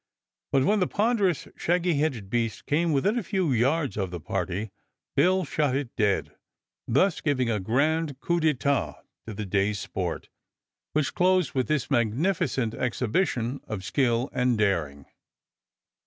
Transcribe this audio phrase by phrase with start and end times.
[0.51, 4.71] But when the ponderous, shaggy headed beast came within a few yards of the party
[5.15, 6.31] Bill shot it dead,
[6.87, 10.29] thus giving a grand coup d'état to the day's sport,
[10.93, 15.05] which closed with this magnificent exhibition of skill and daring.